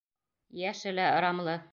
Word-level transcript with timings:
Йәше 0.61 0.95
лә 1.01 1.05
ырамлы. 1.19 1.59